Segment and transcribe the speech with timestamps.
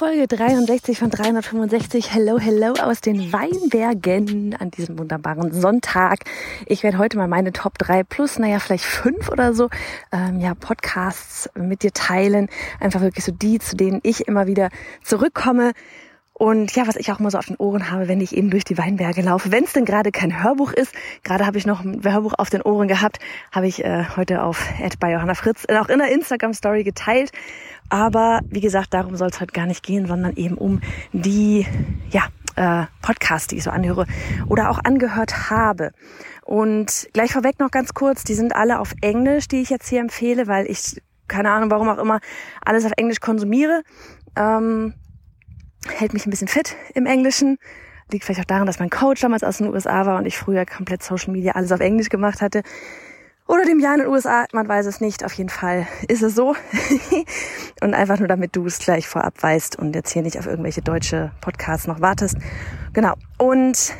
[0.00, 2.14] Folge 63 von 365.
[2.14, 6.20] Hello, hello aus den Weinbergen an diesem wunderbaren Sonntag.
[6.64, 9.68] Ich werde heute mal meine Top 3 plus, naja, vielleicht 5 oder so,
[10.10, 12.48] ähm, ja, Podcasts mit dir teilen.
[12.80, 14.70] Einfach wirklich so die, zu denen ich immer wieder
[15.04, 15.72] zurückkomme.
[16.40, 18.64] Und ja, was ich auch immer so auf den Ohren habe, wenn ich eben durch
[18.64, 22.02] die Weinberge laufe, wenn es denn gerade kein Hörbuch ist, gerade habe ich noch ein
[22.02, 23.18] Hörbuch auf den Ohren gehabt,
[23.52, 24.66] habe ich äh, heute auf
[24.98, 27.30] bei Johanna Fritz auch in der Instagram Story geteilt.
[27.90, 30.80] Aber wie gesagt, darum soll es heute gar nicht gehen, sondern eben um
[31.12, 31.66] die
[32.10, 32.22] ja,
[32.56, 34.06] äh, Podcasts, die ich so anhöre
[34.48, 35.92] oder auch angehört habe.
[36.46, 40.00] Und gleich vorweg noch ganz kurz, die sind alle auf Englisch, die ich jetzt hier
[40.00, 42.20] empfehle, weil ich, keine Ahnung, warum auch immer,
[42.64, 43.82] alles auf Englisch konsumiere.
[44.36, 44.94] Ähm,
[45.88, 47.58] hält mich ein bisschen fit im Englischen.
[48.10, 50.66] Liegt vielleicht auch daran, dass mein Coach damals aus den USA war und ich früher
[50.66, 52.62] komplett Social Media alles auf Englisch gemacht hatte
[53.50, 55.24] oder dem Jahr in den USA, man weiß es nicht.
[55.24, 56.54] Auf jeden Fall ist es so.
[57.82, 60.82] und einfach nur, damit du es gleich vorab weißt und jetzt hier nicht auf irgendwelche
[60.82, 62.36] deutsche Podcasts noch wartest.
[62.92, 63.14] Genau.
[63.38, 63.92] Und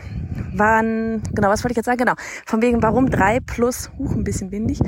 [0.55, 1.99] wann, genau, was wollte ich jetzt sagen?
[1.99, 2.15] Genau.
[2.47, 4.79] Von wegen, warum drei plus, huch, ein bisschen windig.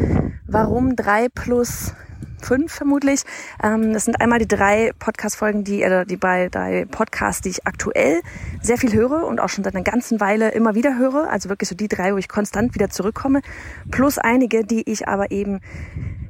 [0.46, 1.92] Warum drei plus
[2.40, 3.22] fünf vermutlich.
[3.62, 7.66] Ähm, das sind einmal die drei Podcast-Folgen, die, äh, die bei drei Podcasts, die ich
[7.66, 8.20] aktuell
[8.60, 11.30] sehr viel höre und auch schon seit einer ganzen Weile immer wieder höre.
[11.30, 13.42] Also wirklich so die drei, wo ich konstant wieder zurückkomme.
[13.90, 15.60] Plus einige, die ich aber eben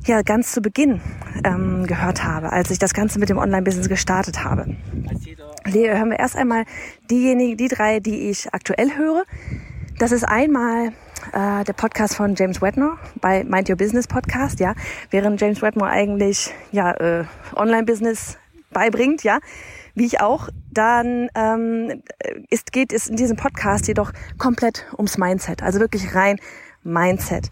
[0.06, 1.00] ja ganz zu Beginn
[1.44, 4.77] ähm, gehört habe, als ich das Ganze mit dem Online-Business gestartet habe.
[5.67, 6.65] Hier hören wir erst einmal
[7.11, 9.25] diejenigen, die drei, die ich aktuell höre.
[9.99, 10.93] Das ist einmal
[11.33, 14.75] äh, der Podcast von James Wedmore bei Mind Your Business Podcast, ja,
[15.10, 17.25] während James Wedmore eigentlich ja äh,
[17.55, 18.38] Online-Business
[18.71, 19.38] beibringt, ja,
[19.94, 22.03] wie ich auch, dann ähm,
[22.49, 26.38] ist, geht es in diesem Podcast jedoch komplett ums Mindset, also wirklich rein
[26.82, 27.50] Mindset.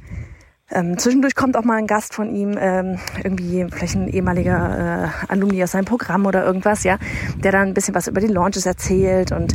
[0.72, 5.32] Ähm, zwischendurch kommt auch mal ein Gast von ihm, ähm, irgendwie vielleicht ein ehemaliger äh,
[5.32, 6.98] Alumni aus seinem Programm oder irgendwas, ja,
[7.42, 9.54] der dann ein bisschen was über die Launches erzählt und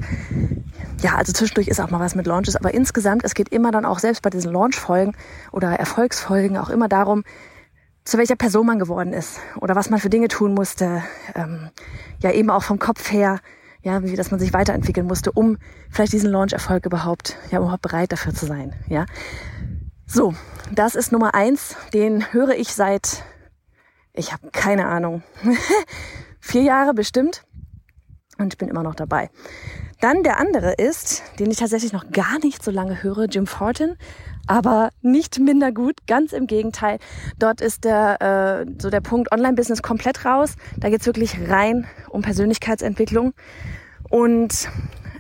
[1.01, 3.85] ja, also zwischendurch ist auch mal was mit Launches, aber insgesamt, es geht immer dann
[3.85, 5.15] auch selbst bei diesen Launch-Folgen
[5.51, 7.23] oder Erfolgsfolgen auch immer darum,
[8.03, 11.03] zu welcher Person man geworden ist oder was man für Dinge tun musste,
[11.33, 11.69] ähm,
[12.19, 13.39] ja eben auch vom Kopf her,
[13.81, 15.57] ja, wie dass man sich weiterentwickeln musste, um
[15.89, 19.05] vielleicht diesen Launch-Erfolg überhaupt, ja, überhaupt bereit dafür zu sein, ja.
[20.07, 20.35] So,
[20.71, 23.23] das ist Nummer eins, den höre ich seit,
[24.13, 25.23] ich habe keine Ahnung,
[26.39, 27.43] vier Jahre bestimmt
[28.37, 29.29] und ich bin immer noch dabei.
[30.01, 33.95] Dann der andere ist, den ich tatsächlich noch gar nicht so lange höre, Jim Fortin,
[34.47, 36.99] aber nicht minder gut, ganz im Gegenteil.
[37.39, 40.55] Dort ist der äh, so der Punkt Online-Business komplett raus.
[40.77, 43.33] Da geht's wirklich rein um Persönlichkeitsentwicklung
[44.09, 44.69] und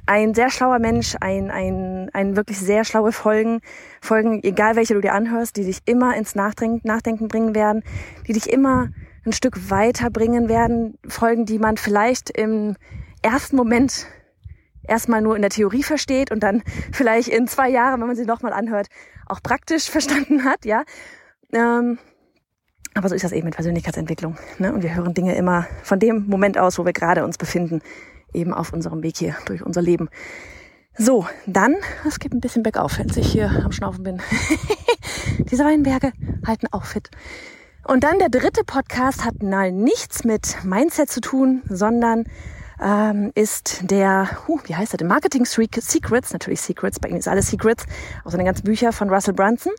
[0.05, 3.61] ein sehr schlauer Mensch, ein, ein, ein wirklich sehr schlaue Folgen,
[4.01, 7.83] Folgen, egal welche du dir anhörst, die dich immer ins Nachdenken, Nachdenken bringen werden,
[8.27, 8.89] die dich immer
[9.25, 12.75] ein Stück weiterbringen werden, Folgen, die man vielleicht im
[13.23, 14.05] ersten Moment
[14.89, 18.25] erstmal nur in der Theorie versteht und dann vielleicht in zwei Jahren, wenn man sie
[18.25, 18.87] nochmal anhört,
[19.27, 20.83] auch praktisch verstanden hat, ja.
[21.53, 21.97] Ähm,
[22.93, 24.37] aber so ist das eben mit Persönlichkeitsentwicklung.
[24.57, 24.73] Ne?
[24.73, 27.81] Und wir hören Dinge immer von dem Moment aus, wo wir gerade uns befinden,
[28.33, 30.09] eben auf unserem Weg hier durch unser Leben.
[30.97, 31.75] So, dann,
[32.07, 34.21] es geht ein bisschen bergauf, wenn ich hier am Schnaufen bin.
[35.51, 36.13] Diese Weinberge
[36.47, 37.09] halten auch fit.
[37.85, 42.23] Und dann der dritte Podcast hat mal nichts mit Mindset zu tun, sondern
[42.81, 45.07] ähm, ist der, huh, wie heißt er denn?
[45.07, 47.85] Marketing Secrets, natürlich Secrets, bei ihm ist alles Secrets,
[48.23, 49.73] aus den ganzen Bücher von Russell Brunson.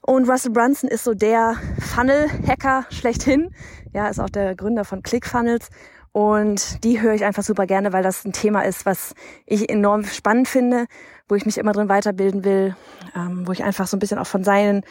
[0.00, 3.50] Und Russell Brunson ist so der Funnel-Hacker schlechthin.
[3.92, 5.68] Ja, ist auch der Gründer von ClickFunnels.
[6.12, 9.14] Und die höre ich einfach super gerne, weil das ein Thema ist, was
[9.44, 10.86] ich enorm spannend finde,
[11.28, 12.74] wo ich mich immer drin weiterbilden will,
[13.14, 14.82] ähm, wo ich einfach so ein bisschen auch von seinen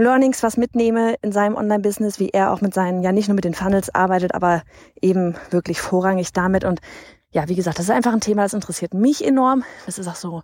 [0.00, 3.44] Learnings was mitnehme in seinem Online-Business, wie er auch mit seinen, ja nicht nur mit
[3.44, 4.62] den Funnels arbeitet, aber
[5.00, 6.64] eben wirklich vorrangig damit.
[6.64, 6.80] Und
[7.30, 9.64] ja, wie gesagt, das ist einfach ein Thema, das interessiert mich enorm.
[9.86, 10.42] Das ist auch so,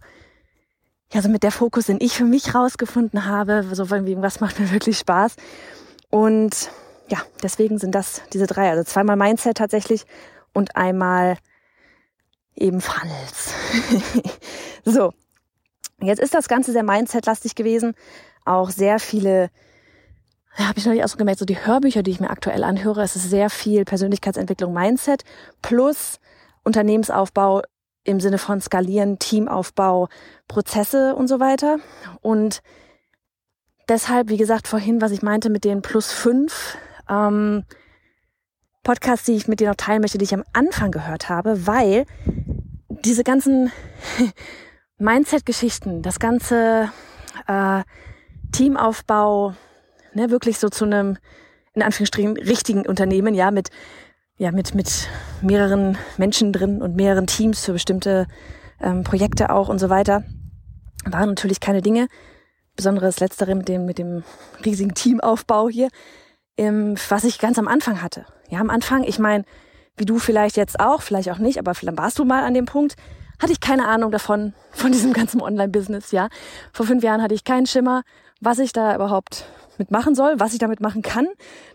[1.13, 4.41] ja, so mit der Fokus, den ich für mich rausgefunden habe, so von wegen, was
[4.41, 5.37] macht mir wirklich Spaß.
[6.11, 6.71] Und
[7.09, 8.71] ja, deswegen sind das diese drei.
[8.71, 10.05] Also zweimal Mindset tatsächlich
[10.53, 11.37] und einmal
[12.55, 13.53] eben Funnels.
[14.85, 15.13] so,
[16.01, 17.95] jetzt ist das Ganze sehr Mindset-lastig gewesen.
[18.47, 19.51] Auch sehr viele,
[20.57, 23.03] ja, habe ich neulich auch so gemerkt, so die Hörbücher, die ich mir aktuell anhöre,
[23.03, 25.25] es ist sehr viel Persönlichkeitsentwicklung, Mindset
[25.61, 26.21] plus
[26.63, 27.63] Unternehmensaufbau
[28.05, 30.09] im Sinne von Skalieren, Teamaufbau,
[30.47, 31.79] Prozesse und so weiter.
[32.23, 32.63] Und
[33.89, 36.79] deshalb, wie gesagt, vorhin, was ich meinte mit den plus fünf
[37.11, 37.65] ähm,
[38.85, 42.07] Podcasts, die ich mit dir noch teilen möchte, die ich am Anfang gehört habe, weil
[43.05, 43.73] diese ganzen
[44.99, 46.91] Mindset-Geschichten, das ganze
[47.49, 47.83] äh,
[48.57, 49.55] Teamaufbau,
[50.15, 51.19] ne, wirklich so zu einem,
[51.75, 53.69] in Anführungsstrichen, richtigen Unternehmen, ja, mit,
[54.39, 55.09] ja, mit, mit
[55.43, 58.27] mehreren Menschen drin und mehreren Teams für bestimmte
[58.81, 60.25] ähm, Projekte auch und so weiter,
[61.05, 62.09] waren natürlich keine Dinge.
[62.77, 64.25] Besonderes Letztere mit dem, mit dem
[64.65, 65.89] riesigen Teamaufbau hier,
[66.57, 68.25] ähm, was ich ganz am Anfang hatte.
[68.49, 69.45] Ja, am Anfang, ich meine,
[69.99, 72.65] wie du vielleicht jetzt auch, vielleicht auch nicht, aber vielleicht warst du mal an dem
[72.65, 72.97] Punkt,
[73.39, 76.29] hatte ich keine Ahnung davon, von diesem ganzen Online-Business, ja.
[76.73, 78.03] Vor fünf Jahren hatte ich keinen Schimmer,
[78.41, 79.47] was ich da überhaupt
[79.79, 81.27] mitmachen soll, was ich damit machen kann,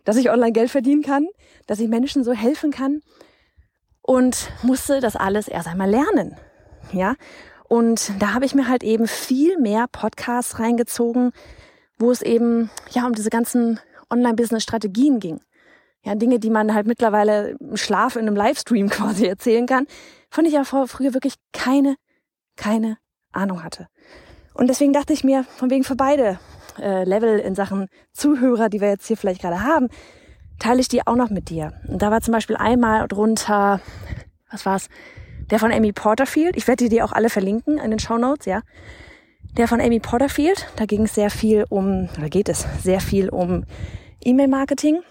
[0.03, 1.27] dass ich online Geld verdienen kann,
[1.67, 3.01] dass ich Menschen so helfen kann
[4.01, 6.35] und musste das alles erst einmal lernen,
[6.91, 7.15] ja.
[7.67, 11.31] Und da habe ich mir halt eben viel mehr Podcasts reingezogen,
[11.97, 13.79] wo es eben ja um diese ganzen
[14.09, 15.39] Online-Business-Strategien ging.
[16.03, 19.87] Ja, Dinge, die man halt mittlerweile im Schlaf in einem Livestream quasi erzählen kann,
[20.29, 21.95] von ich ja früher wirklich keine,
[22.57, 22.97] keine
[23.31, 23.87] Ahnung hatte.
[24.61, 26.37] Und deswegen dachte ich mir, von wegen für beide
[26.79, 29.87] äh, Level in Sachen Zuhörer, die wir jetzt hier vielleicht gerade haben,
[30.59, 31.73] teile ich die auch noch mit dir.
[31.87, 33.81] Und da war zum Beispiel einmal drunter,
[34.51, 34.87] was war's,
[35.49, 36.55] der von Amy Porterfield.
[36.57, 38.61] Ich werde dir die auch alle verlinken in den Show Notes, ja.
[39.57, 43.29] Der von Amy Porterfield, da ging es sehr viel um, oder geht es sehr viel
[43.29, 43.65] um
[44.23, 45.01] E-Mail-Marketing,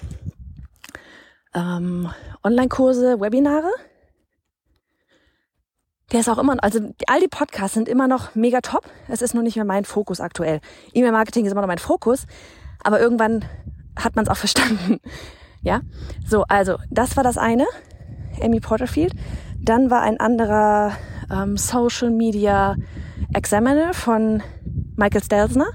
[1.54, 2.08] ähm,
[2.44, 3.72] Online-Kurse, Webinare.
[6.12, 8.84] Der ist auch immer, also all die Podcasts sind immer noch mega top.
[9.08, 10.60] Es ist nur nicht mehr mein Fokus aktuell.
[10.92, 12.26] E-Mail-Marketing ist immer noch mein Fokus,
[12.82, 13.44] aber irgendwann
[13.96, 15.00] hat man es auch verstanden.
[15.62, 15.82] Ja,
[16.26, 17.66] so, also das war das eine,
[18.40, 19.12] Amy Porterfield.
[19.58, 20.92] Dann war ein anderer
[21.30, 22.76] ähm, Social Media
[23.34, 24.42] Examiner von
[24.96, 25.66] Michael Stelzner.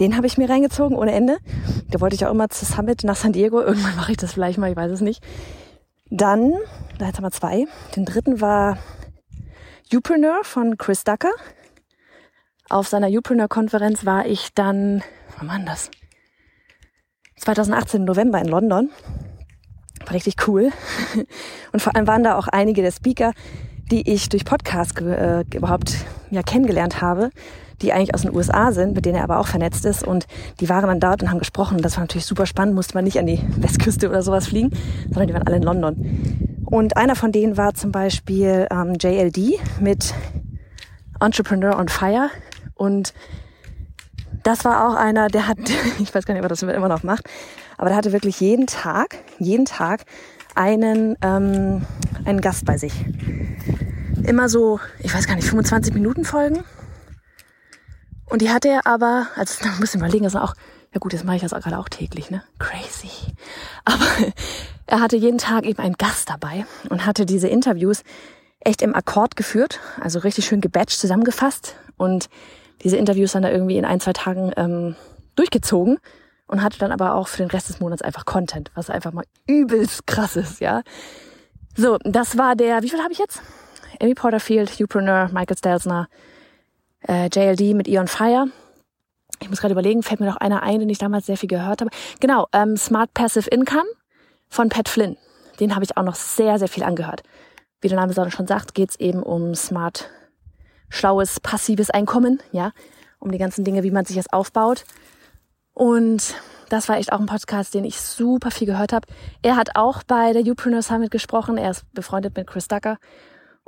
[0.00, 1.36] Den habe ich mir reingezogen ohne Ende.
[1.90, 3.60] Da wollte ich auch immer zu Summit nach San Diego.
[3.62, 5.22] Irgendwann mache ich das vielleicht mal, ich weiß es nicht.
[6.08, 6.54] Dann,
[6.98, 7.66] da jetzt haben wir zwei.
[7.94, 8.78] Den dritten war
[9.92, 11.32] Upreneur von Chris Ducker.
[12.68, 15.02] Auf seiner Upreneur-Konferenz war ich dann,
[15.38, 15.90] wann war das?
[17.38, 18.90] 2018 im November in London.
[20.04, 20.70] War richtig cool.
[21.72, 23.32] Und vor allem waren da auch einige der Speaker,
[23.90, 25.96] die ich durch Podcast äh, überhaupt
[26.30, 27.30] ja, kennengelernt habe,
[27.82, 30.04] die eigentlich aus den USA sind, mit denen er aber auch vernetzt ist.
[30.06, 30.28] Und
[30.60, 31.78] die waren dann dort und haben gesprochen.
[31.78, 34.70] Das war natürlich super spannend, musste man nicht an die Westküste oder sowas fliegen,
[35.06, 36.49] sondern die waren alle in London.
[36.70, 40.14] Und einer von denen war zum Beispiel ähm, JLD mit
[41.18, 42.30] Entrepreneur on Fire.
[42.74, 43.12] Und
[44.44, 45.58] das war auch einer, der hat,
[45.98, 47.28] ich weiß gar nicht, ob er das immer noch macht,
[47.76, 50.04] aber der hatte wirklich jeden Tag, jeden Tag
[50.54, 51.86] einen, ähm,
[52.24, 52.92] einen Gast bei sich.
[54.24, 56.62] Immer so, ich weiß gar nicht, 25 Minuten Folgen.
[58.26, 60.54] Und die hatte er aber, also da muss ich überlegen, das ist auch,
[60.92, 62.42] ja gut, jetzt mache ich das auch gerade auch täglich, ne?
[62.58, 63.10] Crazy.
[63.84, 64.04] Aber
[64.90, 68.02] er hatte jeden Tag eben einen Gast dabei und hatte diese Interviews
[68.58, 72.28] echt im Akkord geführt, also richtig schön gebatcht, zusammengefasst und
[72.82, 74.96] diese Interviews dann da irgendwie in ein, zwei Tagen ähm,
[75.36, 75.98] durchgezogen
[76.48, 79.24] und hatte dann aber auch für den Rest des Monats einfach Content, was einfach mal
[79.46, 80.82] übelst krass ist, ja.
[81.76, 83.42] So, das war der, wie viel habe ich jetzt?
[84.02, 86.08] Amy Porterfield, Upreneur, Michael Stelzner,
[87.06, 88.48] äh, JLD mit Eon Fire.
[89.40, 91.80] Ich muss gerade überlegen, fällt mir noch einer ein, den ich damals sehr viel gehört
[91.80, 91.90] habe.
[92.18, 93.86] Genau, ähm, Smart Passive Income
[94.50, 95.16] von Pat Flynn.
[95.60, 97.22] Den habe ich auch noch sehr, sehr viel angehört.
[97.80, 100.10] Wie der Name schon sagt, geht es eben um smart,
[100.90, 102.72] schlaues, passives Einkommen, ja,
[103.18, 104.84] um die ganzen Dinge, wie man sich das aufbaut.
[105.72, 106.34] Und
[106.68, 109.06] das war echt auch ein Podcast, den ich super viel gehört habe.
[109.42, 111.56] Er hat auch bei der Upreneur Summit gesprochen.
[111.56, 112.98] Er ist befreundet mit Chris Ducker.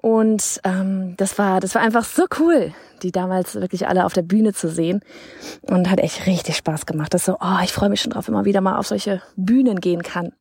[0.02, 4.22] Und ähm, das war, das war einfach so cool, die damals wirklich alle auf der
[4.22, 5.00] Bühne zu sehen.
[5.62, 7.14] Und hat echt richtig Spaß gemacht.
[7.14, 10.02] Das so, oh, ich freue mich schon drauf, immer wieder mal auf solche Bühnen gehen
[10.02, 10.32] kann.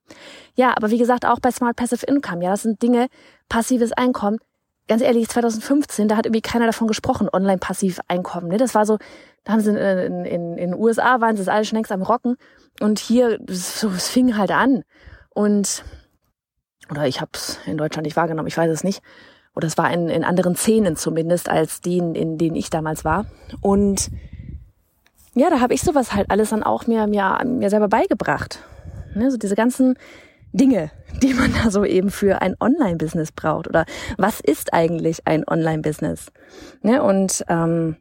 [0.56, 3.08] Ja, aber wie gesagt, auch bei Smart Passive Income, ja, das sind Dinge,
[3.50, 4.40] passives Einkommen.
[4.88, 8.48] Ganz ehrlich, 2015, da hat irgendwie keiner davon gesprochen, online-passiv Einkommen.
[8.48, 8.58] Ne?
[8.58, 8.98] Das war so,
[9.44, 12.36] da haben sie in, in, in, in USA waren sie alle schon längst am Rocken.
[12.80, 14.84] Und hier, so, es fing halt an.
[15.30, 15.84] Und,
[16.90, 19.04] oder ich habe es in Deutschland nicht wahrgenommen, ich weiß es nicht
[19.56, 23.26] oder es war in, in anderen Szenen zumindest als die, in denen ich damals war.
[23.62, 24.10] Und
[25.34, 28.60] ja, da habe ich sowas halt alles dann auch mir, mir, mir selber beigebracht.
[29.16, 29.32] Ne?
[29.32, 29.96] So diese ganzen
[30.54, 30.92] Dinge,
[31.22, 33.68] die man da so eben für ein Online-Business braucht.
[33.68, 33.86] Oder
[34.18, 36.32] was ist eigentlich ein Online-Business?
[36.82, 37.02] Ne?
[37.02, 37.96] Und ähm,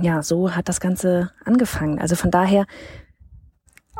[0.00, 1.98] ja, so hat das Ganze angefangen.
[1.98, 2.66] Also von daher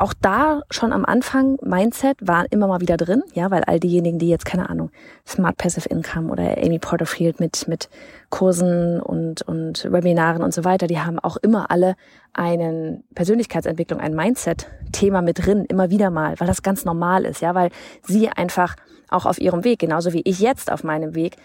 [0.01, 4.17] auch da schon am Anfang Mindset war immer mal wieder drin, ja, weil all diejenigen,
[4.17, 4.89] die jetzt keine Ahnung
[5.27, 7.87] Smart Passive Income oder Amy Porterfield mit mit
[8.29, 11.95] Kursen und und Webinaren und so weiter, die haben auch immer alle
[12.33, 17.53] einen Persönlichkeitsentwicklung, ein Mindset-Thema mit drin, immer wieder mal, weil das ganz normal ist, ja,
[17.53, 17.69] weil
[18.01, 18.75] sie einfach
[19.09, 21.35] auch auf ihrem Weg, genauso wie ich jetzt auf meinem Weg,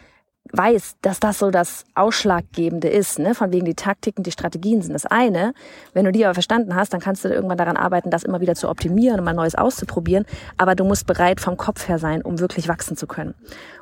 [0.52, 3.34] weiß, dass das so das Ausschlaggebende ist, ne?
[3.34, 5.52] von wegen die Taktiken, die Strategien sind das eine.
[5.92, 8.54] Wenn du die aber verstanden hast, dann kannst du irgendwann daran arbeiten, das immer wieder
[8.54, 10.24] zu optimieren und mal Neues auszuprobieren.
[10.56, 13.34] Aber du musst bereit vom Kopf her sein, um wirklich wachsen zu können.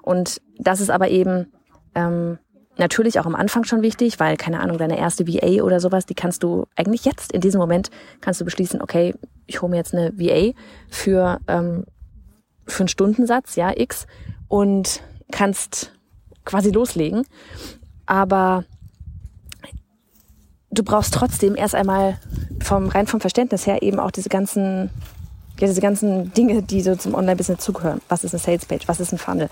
[0.02, 1.52] Und das ist aber eben
[1.94, 2.38] ähm,
[2.76, 6.14] natürlich auch am Anfang schon wichtig, weil, keine Ahnung, deine erste VA oder sowas, die
[6.14, 7.90] kannst du eigentlich jetzt, in diesem Moment,
[8.20, 9.14] kannst du beschließen, okay,
[9.46, 10.52] ich hole mir jetzt eine VA
[10.88, 11.84] für, ähm,
[12.66, 14.06] für einen Stundensatz, ja, X,
[14.48, 15.93] und kannst
[16.44, 17.26] quasi loslegen.
[18.06, 18.64] Aber
[20.70, 22.18] du brauchst trotzdem erst einmal
[22.60, 24.90] vom rein vom Verständnis her eben auch diese ganzen
[25.60, 28.00] ja, diese ganzen Dinge, die so zum Online-Business zugehören.
[28.08, 28.88] Was ist eine Sales-Page?
[28.88, 29.48] Was ist ein Funnel?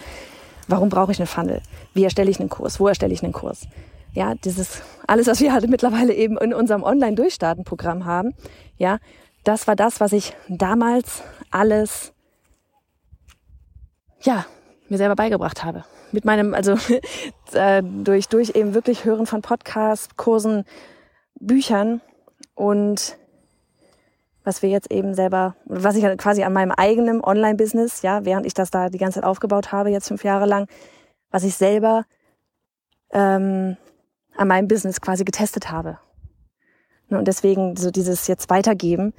[0.66, 1.62] Warum brauche ich einen Funnel?
[1.94, 2.80] Wie erstelle ich einen Kurs?
[2.80, 3.68] Wo erstelle ich einen Kurs?
[4.12, 8.34] Ja, dieses alles, was wir halt mittlerweile eben in unserem Online-Durchstarten-Programm haben,
[8.76, 8.99] ja,
[9.44, 12.12] das war das, was ich damals alles
[14.22, 14.44] ja
[14.88, 16.76] mir selber beigebracht habe mit meinem, also
[17.52, 20.64] äh, durch, durch eben wirklich Hören von Podcasts, Kursen,
[21.40, 22.00] Büchern
[22.54, 23.16] und
[24.45, 28.54] was wir jetzt eben selber, was ich quasi an meinem eigenen Online-Business, ja, während ich
[28.54, 30.66] das da die ganze Zeit aufgebaut habe, jetzt fünf Jahre lang,
[31.31, 32.04] was ich selber
[33.12, 33.76] ähm,
[34.37, 35.99] an meinem Business quasi getestet habe.
[37.09, 39.12] Ne, und deswegen so dieses jetzt weitergeben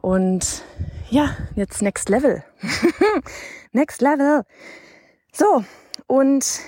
[0.00, 0.62] und
[1.10, 2.42] ja, jetzt Next Level.
[3.72, 4.42] next Level.
[5.32, 5.64] So,
[6.12, 6.60] und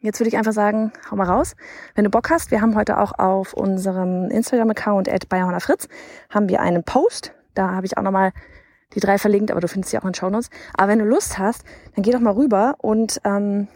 [0.00, 1.54] jetzt würde ich einfach sagen, hau mal raus.
[1.94, 5.28] Wenn du Bock hast, wir haben heute auch auf unserem Instagram-Account at
[5.62, 5.86] Fritz
[6.30, 7.32] haben wir einen Post.
[7.54, 8.32] Da habe ich auch nochmal
[8.92, 10.50] die drei verlinkt, aber du findest sie auch in Show Notes.
[10.76, 11.62] Aber wenn du Lust hast,
[11.94, 13.68] dann geh doch mal rüber und ähm,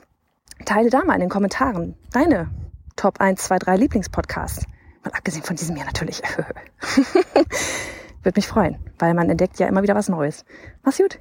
[0.64, 2.50] teile da mal in den Kommentaren deine
[2.96, 4.66] Top 1, 2, 3 Lieblingspodcasts.
[5.04, 6.20] Mal abgesehen von diesem hier natürlich.
[8.24, 10.44] Würde mich freuen, weil man entdeckt ja immer wieder was Neues.
[10.82, 11.20] Mach's gut.